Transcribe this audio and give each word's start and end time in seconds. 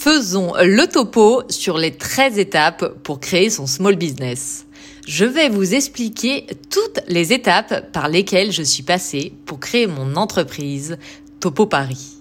Faisons 0.00 0.52
le 0.62 0.86
topo 0.86 1.42
sur 1.48 1.76
les 1.76 1.90
13 1.90 2.38
étapes 2.38 3.02
pour 3.02 3.18
créer 3.18 3.50
son 3.50 3.66
small 3.66 3.96
business. 3.96 4.64
Je 5.08 5.24
vais 5.24 5.48
vous 5.48 5.74
expliquer 5.74 6.46
toutes 6.70 7.00
les 7.08 7.32
étapes 7.32 7.90
par 7.90 8.06
lesquelles 8.08 8.52
je 8.52 8.62
suis 8.62 8.84
passée 8.84 9.32
pour 9.44 9.58
créer 9.58 9.88
mon 9.88 10.14
entreprise 10.14 10.98
Topo 11.40 11.66
Paris. 11.66 12.12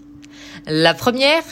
La 0.66 0.96
première, 0.96 1.44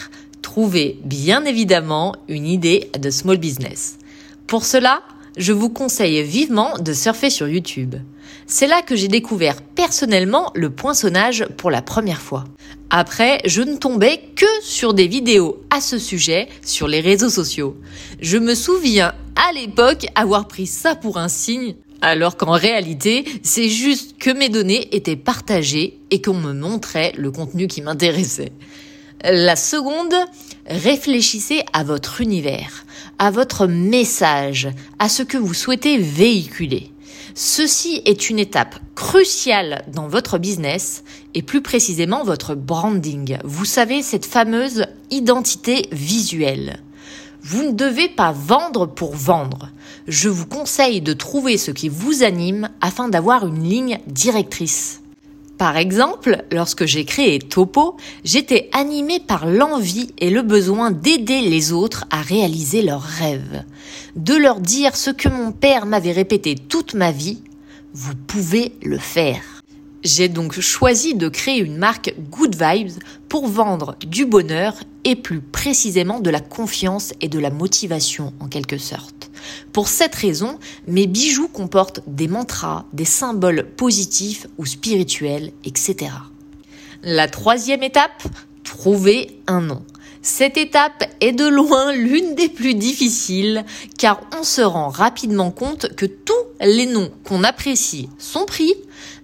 trouver 0.42 0.98
bien 1.04 1.46
évidemment 1.46 2.16
une 2.28 2.48
idée 2.48 2.90
de 3.00 3.12
small 3.12 3.38
business. 3.38 4.00
Pour 4.48 4.66
cela, 4.66 5.04
je 5.38 5.54
vous 5.54 5.70
conseille 5.70 6.22
vivement 6.24 6.78
de 6.80 6.94
surfer 6.94 7.30
sur 7.30 7.48
YouTube. 7.48 7.96
C'est 8.48 8.68
là 8.68 8.82
que 8.82 8.96
j'ai 8.96 9.08
découvert 9.08 9.62
personnellement 9.62 10.52
le 10.56 10.70
poinçonnage 10.70 11.46
pour 11.58 11.72
la 11.72 11.82
première 11.82 12.22
fois. 12.22 12.46
Après, 12.90 13.40
je 13.46 13.62
ne 13.62 13.78
tombais 13.78 14.22
que 14.36 14.46
sur 14.62 14.94
des 14.94 15.08
vidéos 15.08 15.64
à 15.70 15.82
ce 15.82 15.98
sujet 15.98 16.48
sur 16.64 16.88
les 16.88 17.02
réseaux 17.02 17.30
sociaux. 17.30 17.76
Je 18.22 18.38
me 18.38 18.56
souviens 18.56 19.14
à 19.36 19.52
l'époque 19.54 20.06
avoir 20.16 20.48
pris 20.48 20.68
ça 20.68 20.96
pour 20.96 21.18
un 21.18 21.28
signe, 21.28 21.76
alors 22.02 22.38
qu'en 22.38 22.52
réalité, 22.52 23.26
c'est 23.42 23.70
juste 23.70 24.18
que 24.20 24.30
mes 24.30 24.50
données 24.50 24.96
étaient 24.96 25.16
partagées 25.16 26.00
et 26.12 26.22
qu'on 26.22 26.36
me 26.36 26.54
montrait 26.54 27.14
le 27.18 27.32
contenu 27.32 27.68
qui 27.68 27.82
m'intéressait. 27.82 28.52
La 29.28 29.56
seconde, 29.56 30.14
réfléchissez 30.68 31.64
à 31.74 31.84
votre 31.84 32.22
univers, 32.22 32.86
à 33.18 33.32
votre 33.32 33.66
message, 33.66 34.70
à 35.00 35.10
ce 35.10 35.24
que 35.24 35.40
vous 35.40 35.56
souhaitez 35.56 35.98
véhiculer. 35.98 36.92
Ceci 37.34 38.04
est 38.06 38.30
une 38.30 38.38
étape 38.38 38.76
cruciale 38.94 39.84
dans 39.92 40.08
votre 40.08 40.38
business 40.38 41.04
et 41.34 41.42
plus 41.42 41.64
précisément 41.64 42.24
votre 42.24 42.54
branding. 42.54 43.40
Vous 43.44 43.66
savez, 43.66 44.04
cette 44.04 44.28
fameuse 44.28 44.86
identité 45.10 45.88
visuelle. 45.92 46.78
Vous 47.42 47.64
ne 47.64 47.72
devez 47.72 48.10
pas 48.10 48.32
vendre 48.32 48.86
pour 48.86 49.16
vendre. 49.16 49.72
Je 50.08 50.30
vous 50.30 50.46
conseille 50.46 51.02
de 51.02 51.14
trouver 51.14 51.58
ce 51.58 51.72
qui 51.72 51.90
vous 51.90 52.22
anime 52.22 52.70
afin 52.80 53.10
d'avoir 53.10 53.48
une 53.48 53.64
ligne 53.64 54.00
directrice. 54.06 55.02
Par 55.58 55.78
exemple, 55.78 56.44
lorsque 56.52 56.86
j'ai 56.86 57.06
créé 57.06 57.40
Topo, 57.40 57.96
j'étais 58.26 58.70
animée 58.74 59.22
par 59.22 59.46
l'envie 59.46 60.10
et 60.18 60.30
le 60.30 60.42
besoin 60.42 60.92
d'aider 60.92 61.42
les 61.42 61.72
autres 61.72 62.06
à 62.10 62.22
réaliser 62.22 62.82
leurs 62.82 63.02
rêves. 63.02 63.64
De 64.18 64.36
leur 64.36 64.60
dire 64.60 64.98
ce 64.98 65.12
que 65.12 65.30
mon 65.30 65.54
père 65.54 65.86
m'avait 65.86 66.12
répété 66.12 66.56
toute 66.56 66.94
ma 66.94 67.12
vie, 67.12 67.42
vous 67.94 68.16
pouvez 68.28 68.74
le 68.84 68.98
faire. 68.98 69.42
J'ai 70.04 70.28
donc 70.28 70.60
choisi 70.60 71.16
de 71.16 71.30
créer 71.30 71.60
une 71.60 71.78
marque 71.78 72.14
Good 72.30 72.56
Vibes 72.62 73.02
pour 73.30 73.48
vendre 73.48 73.96
du 74.06 74.26
bonheur 74.26 74.76
et 75.06 75.16
plus 75.16 75.40
précisément 75.40 76.20
de 76.20 76.30
la 76.30 76.42
confiance 76.42 77.14
et 77.22 77.30
de 77.30 77.40
la 77.40 77.50
motivation 77.50 78.34
en 78.42 78.48
quelque 78.48 78.78
sorte. 78.78 79.15
Pour 79.74 79.88
cette 79.88 80.16
raison, 80.16 80.60
mes 80.88 81.08
bijoux 81.08 81.48
comportent 81.48 82.02
des 82.08 82.28
mantras, 82.28 82.86
des 82.94 83.06
symboles 83.06 83.66
positifs 83.76 84.48
ou 84.58 84.66
spirituels, 84.66 85.52
etc. 85.64 86.12
La 87.04 87.28
troisième 87.28 87.84
étape, 87.84 88.24
trouver 88.64 89.42
un 89.48 89.62
nom. 89.62 89.84
Cette 90.28 90.58
étape 90.58 91.04
est 91.22 91.34
de 91.34 91.48
loin 91.48 91.94
l'une 91.94 92.34
des 92.34 92.50
plus 92.50 92.74
difficiles 92.74 93.64
car 94.00 94.20
on 94.36 94.42
se 94.42 94.62
rend 94.62 94.90
rapidement 94.90 95.52
compte 95.52 95.96
que 95.96 96.08
tous 96.08 96.34
les 96.60 96.88
noms 96.88 97.12
qu'on 97.26 97.44
apprécie 97.44 98.10
sont 98.18 98.46
pris, 98.48 98.74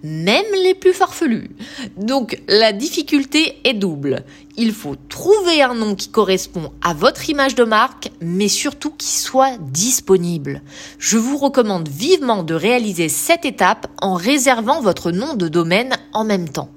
même 0.04 0.44
les 0.62 0.74
plus 0.74 0.92
farfelus. 0.92 1.50
Donc 1.96 2.40
la 2.46 2.72
difficulté 2.72 3.56
est 3.64 3.74
double. 3.74 4.22
Il 4.56 4.72
faut 4.72 4.94
trouver 5.08 5.60
un 5.60 5.74
nom 5.74 5.96
qui 5.96 6.08
correspond 6.08 6.70
à 6.82 6.94
votre 6.94 7.28
image 7.28 7.56
de 7.56 7.64
marque, 7.64 8.12
mais 8.20 8.46
surtout 8.46 8.92
qui 8.92 9.10
soit 9.10 9.58
disponible. 9.58 10.62
Je 11.00 11.18
vous 11.18 11.36
recommande 11.36 11.88
vivement 11.88 12.44
de 12.44 12.54
réaliser 12.54 13.08
cette 13.08 13.44
étape 13.44 13.88
en 14.00 14.14
réservant 14.14 14.80
votre 14.80 15.10
nom 15.10 15.34
de 15.34 15.48
domaine 15.48 15.96
en 16.12 16.22
même 16.22 16.48
temps. 16.48 16.70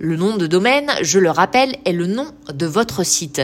Le 0.00 0.16
nom 0.16 0.36
de 0.36 0.46
domaine, 0.46 0.92
je 1.02 1.18
le 1.18 1.30
rappelle, 1.30 1.74
est 1.84 1.92
le 1.92 2.06
nom 2.06 2.28
de 2.52 2.66
votre 2.66 3.04
site. 3.04 3.42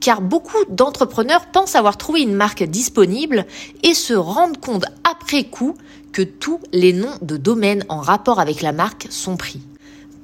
Car 0.00 0.22
beaucoup 0.22 0.64
d'entrepreneurs 0.70 1.46
pensent 1.46 1.74
avoir 1.74 1.98
trouvé 1.98 2.22
une 2.22 2.34
marque 2.34 2.62
disponible 2.62 3.44
et 3.82 3.92
se 3.92 4.14
rendent 4.14 4.58
compte 4.58 4.86
après 5.04 5.44
coup 5.44 5.74
que 6.12 6.22
tous 6.22 6.58
les 6.72 6.94
noms 6.94 7.18
de 7.20 7.36
domaine 7.36 7.84
en 7.90 8.00
rapport 8.00 8.40
avec 8.40 8.62
la 8.62 8.72
marque 8.72 9.08
sont 9.10 9.36
pris. 9.36 9.60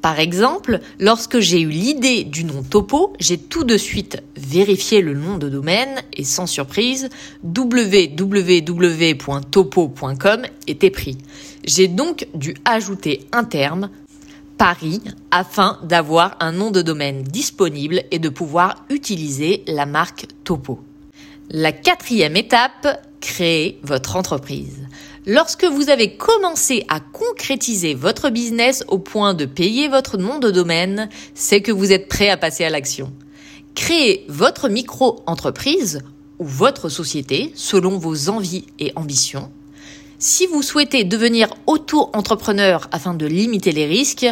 Par 0.00 0.18
exemple, 0.18 0.80
lorsque 0.98 1.40
j'ai 1.40 1.60
eu 1.60 1.68
l'idée 1.68 2.24
du 2.24 2.44
nom 2.44 2.62
Topo, 2.62 3.12
j'ai 3.18 3.36
tout 3.38 3.64
de 3.64 3.76
suite 3.76 4.22
vérifié 4.36 5.02
le 5.02 5.14
nom 5.14 5.36
de 5.36 5.48
domaine 5.50 6.00
et 6.14 6.24
sans 6.24 6.46
surprise, 6.46 7.08
www.topo.com 7.42 8.62
était 10.66 10.90
pris. 10.90 11.18
J'ai 11.64 11.88
donc 11.88 12.28
dû 12.34 12.54
ajouter 12.64 13.26
un 13.32 13.44
terme 13.44 13.90
Paris 14.58 15.02
afin 15.30 15.78
d'avoir 15.82 16.36
un 16.40 16.52
nom 16.52 16.70
de 16.70 16.82
domaine 16.82 17.22
disponible 17.22 18.02
et 18.10 18.18
de 18.18 18.28
pouvoir 18.28 18.84
utiliser 18.90 19.62
la 19.66 19.86
marque 19.86 20.26
Topo. 20.44 20.80
La 21.50 21.72
quatrième 21.72 22.36
étape, 22.36 23.02
créer 23.20 23.78
votre 23.82 24.16
entreprise. 24.16 24.86
Lorsque 25.26 25.64
vous 25.64 25.90
avez 25.90 26.16
commencé 26.16 26.84
à 26.88 27.00
concrétiser 27.00 27.94
votre 27.94 28.30
business 28.30 28.84
au 28.88 28.98
point 28.98 29.34
de 29.34 29.44
payer 29.44 29.88
votre 29.88 30.18
nom 30.18 30.38
de 30.38 30.50
domaine, 30.50 31.08
c'est 31.34 31.62
que 31.62 31.72
vous 31.72 31.92
êtes 31.92 32.08
prêt 32.08 32.30
à 32.30 32.36
passer 32.36 32.64
à 32.64 32.70
l'action. 32.70 33.12
Créez 33.74 34.24
votre 34.28 34.68
micro-entreprise 34.68 36.02
ou 36.38 36.44
votre 36.44 36.88
société 36.88 37.52
selon 37.54 37.98
vos 37.98 38.28
envies 38.28 38.66
et 38.78 38.92
ambitions 38.96 39.50
si 40.18 40.46
vous 40.46 40.62
souhaitez 40.62 41.04
devenir 41.04 41.48
auto-entrepreneur 41.66 42.88
afin 42.92 43.14
de 43.14 43.26
limiter 43.26 43.72
les 43.72 43.86
risques, 43.86 44.26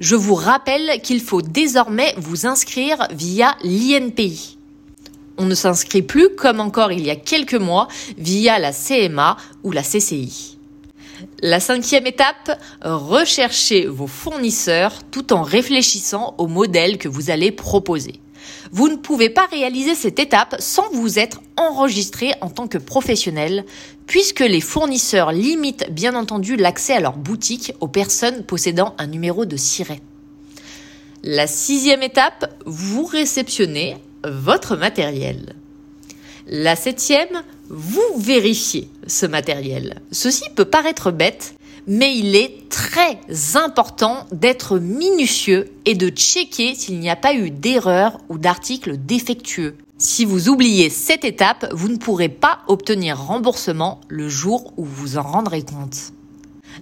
je 0.00 0.16
vous 0.16 0.34
rappelle 0.34 1.00
qu'il 1.02 1.20
faut 1.20 1.42
désormais 1.42 2.14
vous 2.16 2.46
inscrire 2.46 3.08
via 3.12 3.56
l'INPI. 3.62 4.58
On 5.38 5.46
ne 5.46 5.54
s'inscrit 5.54 6.02
plus 6.02 6.28
comme 6.36 6.60
encore 6.60 6.92
il 6.92 7.04
y 7.04 7.10
a 7.10 7.16
quelques 7.16 7.54
mois 7.54 7.88
via 8.18 8.58
la 8.58 8.72
CMA 8.72 9.36
ou 9.62 9.72
la 9.72 9.82
CCI. 9.82 10.58
La 11.42 11.60
cinquième 11.60 12.06
étape, 12.06 12.60
recherchez 12.82 13.86
vos 13.86 14.06
fournisseurs 14.06 15.02
tout 15.10 15.32
en 15.32 15.42
réfléchissant 15.42 16.34
au 16.38 16.46
modèle 16.46 16.98
que 16.98 17.08
vous 17.08 17.30
allez 17.30 17.52
proposer. 17.52 18.20
Vous 18.72 18.88
ne 18.88 18.96
pouvez 18.96 19.30
pas 19.30 19.46
réaliser 19.46 19.94
cette 19.94 20.18
étape 20.18 20.56
sans 20.58 20.88
vous 20.92 21.18
être 21.18 21.40
enregistré 21.56 22.32
en 22.40 22.50
tant 22.50 22.68
que 22.68 22.78
professionnel, 22.78 23.64
puisque 24.06 24.40
les 24.40 24.60
fournisseurs 24.60 25.32
limitent 25.32 25.90
bien 25.90 26.14
entendu 26.14 26.56
l'accès 26.56 26.94
à 26.94 27.00
leur 27.00 27.16
boutique 27.16 27.72
aux 27.80 27.88
personnes 27.88 28.44
possédant 28.44 28.94
un 28.98 29.06
numéro 29.06 29.44
de 29.44 29.56
siret. 29.56 30.00
La 31.22 31.46
sixième 31.46 32.02
étape, 32.02 32.54
vous 32.64 33.04
réceptionnez 33.04 33.96
votre 34.24 34.76
matériel. 34.76 35.54
La 36.46 36.76
septième, 36.76 37.42
vous 37.68 38.16
vérifiez 38.18 38.88
ce 39.06 39.26
matériel. 39.26 40.00
Ceci 40.10 40.44
peut 40.56 40.64
paraître 40.64 41.10
bête, 41.10 41.54
mais 41.90 42.16
il 42.16 42.36
est 42.36 42.68
très 42.68 43.18
important 43.56 44.24
d'être 44.30 44.78
minutieux 44.78 45.72
et 45.86 45.96
de 45.96 46.08
checker 46.08 46.76
s'il 46.76 47.00
n'y 47.00 47.10
a 47.10 47.16
pas 47.16 47.34
eu 47.34 47.50
d'erreur 47.50 48.16
ou 48.28 48.38
d'article 48.38 48.96
défectueux. 48.96 49.76
Si 49.98 50.24
vous 50.24 50.48
oubliez 50.48 50.88
cette 50.88 51.24
étape, 51.24 51.66
vous 51.72 51.88
ne 51.88 51.96
pourrez 51.96 52.28
pas 52.28 52.60
obtenir 52.68 53.20
remboursement 53.20 54.00
le 54.06 54.28
jour 54.28 54.72
où 54.76 54.84
vous 54.84 55.18
en 55.18 55.22
rendrez 55.22 55.62
compte. 55.62 56.12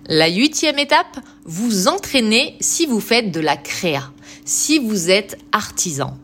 La 0.08 0.28
huitième 0.28 0.78
étape, 0.78 1.20
vous 1.46 1.88
entraînez 1.88 2.56
si 2.60 2.84
vous 2.84 3.00
faites 3.00 3.32
de 3.32 3.40
la 3.40 3.56
créa, 3.56 4.12
si 4.44 4.78
vous 4.78 5.08
êtes 5.08 5.38
artisan. 5.52 6.18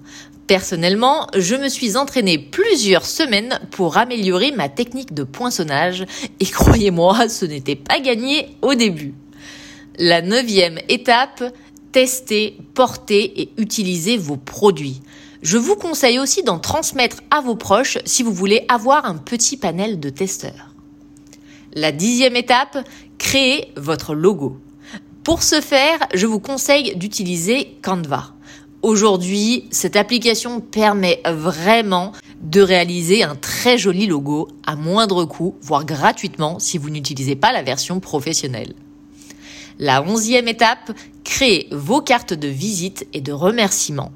Personnellement, 0.47 1.27
je 1.35 1.55
me 1.55 1.69
suis 1.69 1.97
entraînée 1.97 2.39
plusieurs 2.39 3.07
semaines 3.07 3.59
pour 3.71 3.97
améliorer 3.97 4.53
ma 4.53 4.69
technique 4.69 5.15
de 5.15 5.25
poinçonnage 5.25 6.05
et 6.39 6.45
croyez-moi, 6.45 7.31
ce 7.31 7.47
n'était 7.47 7.77
pas 7.77 7.99
gagné 7.99 8.49
au 8.61 8.75
début. 8.75 9.15
La 9.99 10.21
neuvième 10.21 10.79
étape, 10.91 11.45
tester, 11.93 12.59
porter 12.75 13.41
et 13.41 13.53
utiliser 13.57 14.19
vos 14.19 14.37
produits. 14.37 15.01
Je 15.41 15.57
vous 15.57 15.77
conseille 15.77 16.19
aussi 16.19 16.43
d'en 16.43 16.59
transmettre 16.59 17.19
à 17.31 17.41
vos 17.41 17.57
proches 17.57 17.99
si 18.05 18.23
vous 18.23 18.33
voulez 18.33 18.67
avoir 18.69 19.07
un 19.07 19.17
petit 19.17 19.57
panel 19.57 19.99
de 19.99 20.11
testeurs. 20.11 20.75
La 21.73 21.91
dixième 21.91 22.37
étape, 22.37 22.87
créer 23.17 23.73
votre 23.77 24.15
logo. 24.15 24.59
Pour 25.23 25.43
ce 25.43 25.63
faire, 25.63 25.99
je 26.13 26.27
vous 26.27 26.41
conseille 26.41 26.97
d'utiliser 26.97 27.79
Canva. 27.83 28.34
Aujourd'hui, 28.85 29.65
cette 29.71 29.97
application 29.97 30.61
permet 30.61 31.23
vraiment 31.25 32.13
de 32.43 32.61
réaliser 32.61 33.23
un 33.23 33.35
très 33.35 33.79
joli 33.79 34.05
logo 34.07 34.49
à 34.67 34.77
moindre 34.77 35.25
coût, 35.25 35.57
voire 35.63 35.87
gratuitement 35.87 36.59
si 36.59 36.77
vous 36.77 36.91
n'utilisez 36.91 37.35
pas 37.35 37.51
la 37.51 37.63
version 37.63 37.99
professionnelle. 37.99 38.75
La 39.79 40.03
onzième 40.03 40.49
étape, 40.49 40.93
créer 41.25 41.67
vos 41.73 42.03
cartes 42.03 42.35
de 42.35 42.47
visite 42.47 43.07
et 43.15 43.23
de 43.23 43.33
remerciement. 43.33 44.13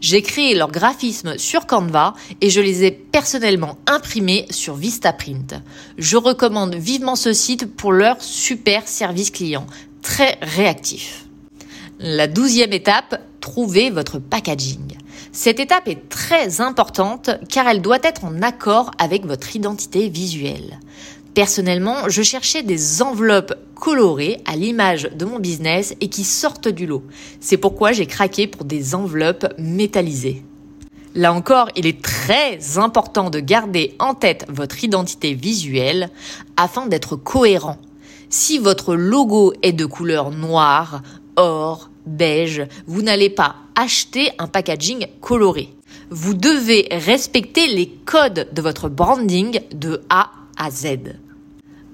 J'ai 0.00 0.22
créé 0.22 0.56
leurs 0.56 0.72
graphismes 0.72 1.38
sur 1.38 1.66
Canva 1.66 2.14
et 2.40 2.50
je 2.50 2.60
les 2.60 2.82
ai 2.82 2.90
personnellement 2.90 3.78
imprimés 3.86 4.46
sur 4.50 4.74
Vistaprint. 4.74 5.54
Je 5.98 6.16
recommande 6.16 6.74
vivement 6.74 7.14
ce 7.14 7.32
site 7.32 7.76
pour 7.76 7.92
leur 7.92 8.20
super 8.20 8.88
service 8.88 9.30
client, 9.30 9.68
très 10.02 10.36
réactif. 10.42 11.26
La 12.00 12.26
douzième 12.26 12.72
étape, 12.72 13.20
trouver 13.40 13.90
votre 13.90 14.18
packaging. 14.18 14.96
Cette 15.32 15.60
étape 15.60 15.88
est 15.88 16.08
très 16.08 16.60
importante 16.60 17.30
car 17.48 17.68
elle 17.68 17.82
doit 17.82 17.98
être 18.02 18.24
en 18.24 18.42
accord 18.42 18.90
avec 18.98 19.26
votre 19.26 19.54
identité 19.54 20.08
visuelle. 20.08 20.78
Personnellement, 21.34 22.08
je 22.08 22.22
cherchais 22.22 22.62
des 22.62 23.02
enveloppes 23.02 23.54
colorées 23.76 24.42
à 24.46 24.56
l'image 24.56 25.08
de 25.14 25.24
mon 25.24 25.38
business 25.38 25.94
et 26.00 26.08
qui 26.08 26.24
sortent 26.24 26.68
du 26.68 26.86
lot. 26.86 27.04
C'est 27.40 27.56
pourquoi 27.56 27.92
j'ai 27.92 28.06
craqué 28.06 28.46
pour 28.46 28.64
des 28.64 28.94
enveloppes 28.94 29.46
métallisées. 29.56 30.42
Là 31.14 31.32
encore, 31.32 31.70
il 31.76 31.86
est 31.86 32.02
très 32.02 32.78
important 32.78 33.30
de 33.30 33.40
garder 33.40 33.94
en 33.98 34.14
tête 34.14 34.44
votre 34.48 34.82
identité 34.84 35.34
visuelle 35.34 36.10
afin 36.56 36.86
d'être 36.86 37.16
cohérent. 37.16 37.78
Si 38.28 38.58
votre 38.58 38.94
logo 38.94 39.52
est 39.62 39.72
de 39.72 39.86
couleur 39.86 40.30
noire, 40.30 41.02
or, 41.34 41.89
beige, 42.16 42.62
vous 42.86 43.02
n'allez 43.02 43.30
pas 43.30 43.56
acheter 43.74 44.30
un 44.38 44.46
packaging 44.46 45.06
coloré. 45.20 45.70
Vous 46.10 46.34
devez 46.34 46.88
respecter 46.90 47.66
les 47.68 47.88
codes 47.88 48.48
de 48.52 48.62
votre 48.62 48.88
branding 48.88 49.60
de 49.72 50.02
A 50.10 50.30
à 50.56 50.70
Z. 50.70 51.14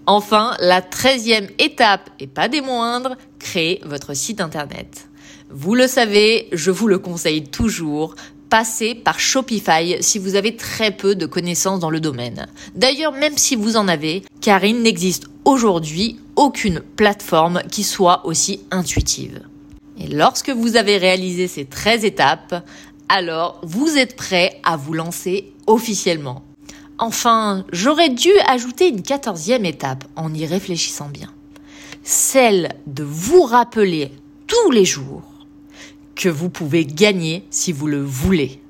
Enfin, 0.07 0.57
la 0.61 0.83
treizième 0.83 1.49
étape, 1.59 2.11
et 2.21 2.27
pas 2.27 2.49
des 2.49 2.61
moindres, 2.61 3.17
créer 3.39 3.81
votre 3.85 4.15
site 4.15 4.41
internet. 4.41 5.09
Vous 5.51 5.75
le 5.75 5.87
savez, 5.87 6.49
je 6.53 6.71
vous 6.71 6.87
le 6.87 6.99
conseille 6.99 7.45
toujours, 7.45 8.15
passez 8.49 8.95
par 8.95 9.19
Shopify 9.19 9.97
si 10.01 10.19
vous 10.19 10.35
avez 10.35 10.57
très 10.57 10.93
peu 10.93 11.15
de 11.15 11.27
connaissances 11.27 11.81
dans 11.81 11.91
le 11.91 12.01
domaine. 12.01 12.47
D'ailleurs, 12.75 13.13
même 13.13 13.37
si 13.37 13.57
vous 13.57 13.77
en 13.77 13.89
avez, 13.89 14.23
car 14.41 14.65
il 14.65 14.83
n'existe 14.83 15.27
aujourd'hui 15.45 16.21
aucune 16.37 16.81
plateforme 16.81 17.63
qui 17.71 17.83
soit 17.83 18.25
aussi 18.27 18.61
intuitive. 18.71 19.43
Et 19.99 20.09
lorsque 20.09 20.51
vous 20.51 20.77
avez 20.77 20.99
réalisé 20.99 21.49
ces 21.49 21.65
13 21.65 22.05
étapes, 22.05 22.65
alors 23.09 23.61
vous 23.63 23.97
êtes 23.97 24.17
prêt 24.17 24.61
à 24.65 24.77
vous 24.77 24.93
lancer 24.93 25.53
officiellement. 25.67 26.43
Enfin, 26.99 27.65
j'aurais 27.73 28.09
dû 28.09 28.31
ajouter 28.47 28.89
une 28.89 29.03
quatorzième 29.03 29.65
étape 29.65 30.05
en 30.17 30.33
y 30.33 30.47
réfléchissant 30.47 31.09
bien. 31.09 31.33
Celle 32.03 32.71
de 32.87 33.05
vous 33.05 33.43
rappeler 33.43 34.13
tous 34.47 34.71
les 34.71 34.85
jours 34.85 35.23
que 36.15 36.29
vous 36.29 36.49
pouvez 36.49 36.87
gagner 36.87 37.45
si 37.51 37.73
vous 37.73 37.87
le 37.87 38.03
voulez. 38.03 38.61